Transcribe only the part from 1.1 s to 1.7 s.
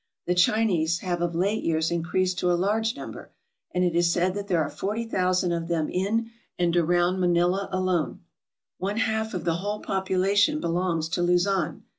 of late